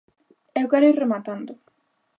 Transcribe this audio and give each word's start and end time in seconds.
Eu 0.59 0.65
quero 0.71 0.89
ir 0.91 0.99
rematando. 1.03 1.53